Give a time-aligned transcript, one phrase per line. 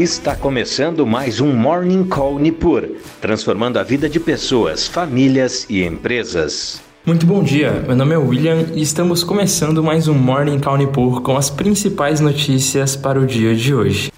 [0.00, 2.88] Está começando mais um Morning Call Nipur,
[3.20, 6.80] transformando a vida de pessoas, famílias e empresas.
[7.04, 11.20] Muito bom dia, meu nome é William e estamos começando mais um Morning Call Nipur
[11.20, 14.10] com as principais notícias para o dia de hoje.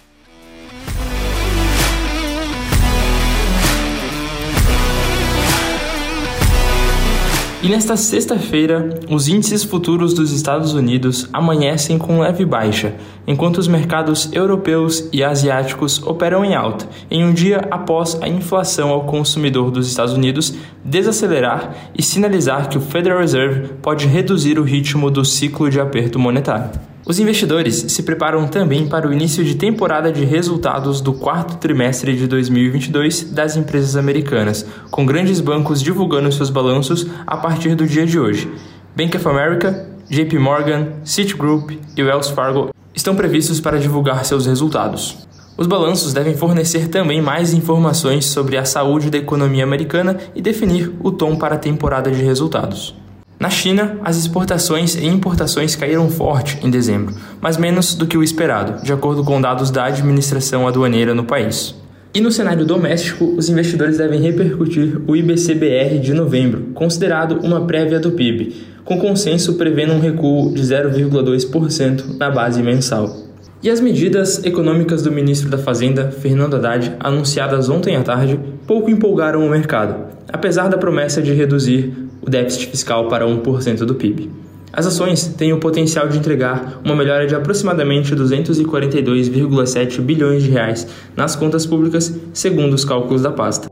[7.62, 12.96] E nesta sexta-feira, os índices futuros dos Estados Unidos amanhecem com leve baixa,
[13.26, 18.90] enquanto os mercados europeus e asiáticos operam em alta, em um dia após a inflação
[18.90, 24.64] ao consumidor dos Estados Unidos desacelerar e sinalizar que o Federal Reserve pode reduzir o
[24.64, 26.70] ritmo do ciclo de aperto monetário.
[27.04, 32.14] Os investidores se preparam também para o início de temporada de resultados do quarto trimestre
[32.16, 38.06] de 2022 das empresas americanas, com grandes bancos divulgando seus balanços a partir do dia
[38.06, 38.48] de hoje.
[38.94, 45.26] Bank of America, JP Morgan, Citigroup e Wells Fargo estão previstos para divulgar seus resultados.
[45.56, 50.92] Os balanços devem fornecer também mais informações sobre a saúde da economia americana e definir
[51.02, 52.94] o tom para a temporada de resultados.
[53.40, 58.22] Na China, as exportações e importações caíram forte em dezembro, mas menos do que o
[58.22, 61.74] esperado, de acordo com dados da administração aduaneira no país.
[62.14, 67.98] E no cenário doméstico, os investidores devem repercutir o IBCBR de novembro, considerado uma prévia
[67.98, 68.54] do PIB,
[68.84, 73.16] com consenso prevendo um recuo de 0,2% na base mensal.
[73.62, 78.90] E as medidas econômicas do ministro da Fazenda, Fernando Haddad, anunciadas ontem à tarde, pouco
[78.90, 84.41] empolgaram o mercado, apesar da promessa de reduzir o déficit fiscal para 1% do PIB.
[84.72, 90.86] As ações têm o potencial de entregar uma melhora de aproximadamente 242,7 bilhões de reais
[91.14, 93.70] nas contas públicas, segundo os cálculos da pasta.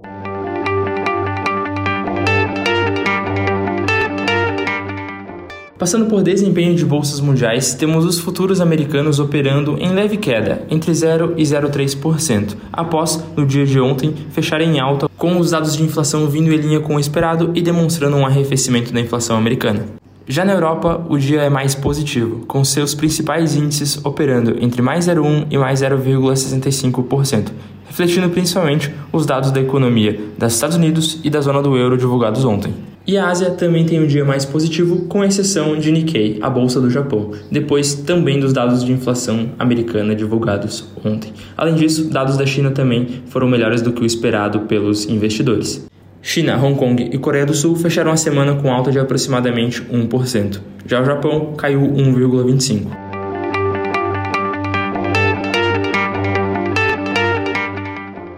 [5.78, 10.92] Passando por desempenho de bolsas mundiais, temos os futuros americanos operando em leve queda, entre
[10.92, 15.82] 0 e 0,3%, após, no dia de ontem, fecharem em alta, com os dados de
[15.82, 19.86] inflação vindo em linha com o esperado e demonstrando um arrefecimento da inflação americana.
[20.26, 25.06] Já na Europa, o dia é mais positivo, com seus principais índices operando entre mais
[25.06, 27.48] 0,1% e mais 0,65%,
[27.86, 32.44] refletindo principalmente os dados da economia dos Estados Unidos e da zona do euro divulgados
[32.44, 32.72] ontem.
[33.06, 36.81] E a Ásia também tem um dia mais positivo, com exceção de Nikkei, a bolsa
[36.81, 41.32] do Japão, depois também dos dados de inflação americana divulgados ontem.
[41.56, 45.89] Além disso, dados da China também foram melhores do que o esperado pelos investidores.
[46.22, 50.60] China, Hong Kong e Coreia do Sul fecharam a semana com alta de aproximadamente 1%.
[50.84, 53.10] Já o Japão caiu 1,25%.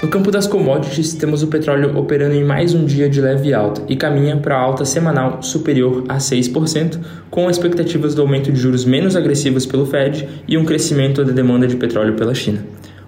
[0.00, 3.82] No campo das commodities, temos o petróleo operando em mais um dia de leve alta
[3.88, 7.00] e caminha para alta semanal superior a 6%,
[7.30, 11.66] com expectativas do aumento de juros menos agressivos pelo Fed e um crescimento da demanda
[11.66, 12.60] de petróleo pela China.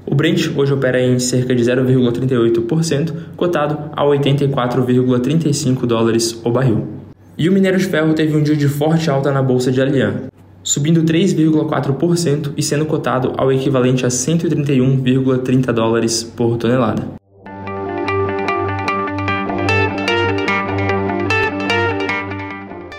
[0.06, 6.86] O Brent hoje opera em cerca de 0,38%, cotado a 84,35 dólares o barril.
[7.38, 10.26] E o minério de ferro teve um dia de forte alta na bolsa de Allianz,
[10.62, 17.23] subindo 3,4% e sendo cotado ao equivalente a 131,30 dólares por tonelada.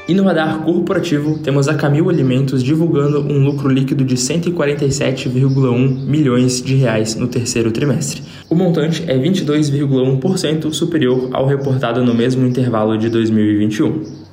[0.07, 6.61] E no radar corporativo, temos a Camil Alimentos divulgando um lucro líquido de 147,1 milhões
[6.61, 8.21] de reais no terceiro trimestre.
[8.47, 14.24] O montante é 22,1% superior ao reportado no mesmo intervalo de 2021.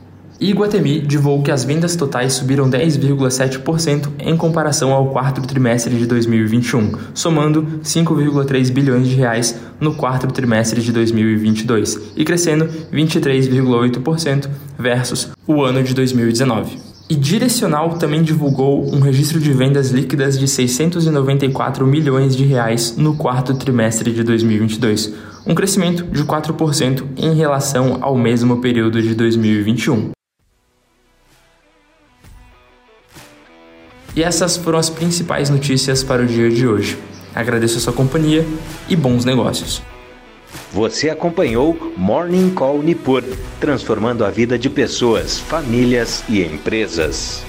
[0.42, 6.04] E Iguatemi divulgou que as vendas totais subiram 10,7% em comparação ao quarto trimestre de
[6.04, 15.30] 2021, somando 5,3 bilhões de reais no quarto trimestre de 2022 e crescendo 23,8% versus
[15.47, 16.76] o ano de 2019.
[17.09, 23.14] E Direcional também divulgou um registro de vendas líquidas de 694 milhões de reais no
[23.14, 25.14] quarto trimestre de 2022,
[25.47, 30.10] um crescimento de 4% em relação ao mesmo período de 2021.
[34.14, 36.98] E essas foram as principais notícias para o dia de hoje.
[37.34, 38.47] Agradeço a sua companhia
[38.88, 39.82] e bons negócios.
[40.72, 43.22] Você acompanhou Morning Call Nipur,
[43.59, 47.42] transformando a vida de pessoas, famílias e empresas.